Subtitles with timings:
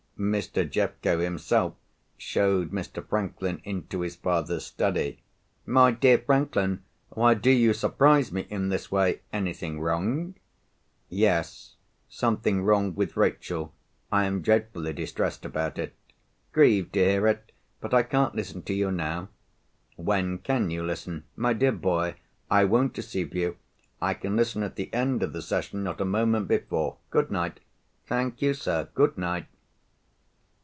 [0.19, 0.69] Mr.
[0.69, 1.73] Jeffco himself
[2.15, 3.03] showed Mr.
[3.07, 5.19] Franklin into his father's study.
[5.65, 6.83] "My dear Franklin!
[7.09, 9.21] why do you surprise me in this way?
[9.33, 10.35] Anything wrong?"
[11.09, 11.73] "Yes;
[12.07, 13.73] something wrong with Rachel;
[14.11, 15.95] I am dreadfully distressed about it."
[16.53, 17.51] "Grieved to hear it.
[17.79, 19.29] But I can't listen to you now."
[19.95, 22.13] "When can you listen?" "My dear boy!
[22.47, 23.57] I won't deceive you.
[23.99, 26.97] I can listen at the end of the session, not a moment before.
[27.09, 27.59] Good night."
[28.05, 28.87] "Thank you, sir.
[28.93, 29.47] Good night."